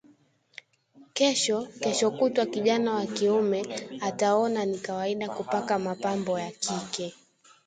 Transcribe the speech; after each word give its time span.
kesho 1.13 1.57
keshokutwa 1.81 2.45
kijana 2.45 2.93
wa 2.93 3.05
kiume 3.05 3.65
ataona 4.01 4.65
ni 4.65 4.77
kawaida 4.77 5.29
kupaka 5.29 5.79
mapambo 5.79 6.39
ya 6.39 6.51
kike 6.51 7.13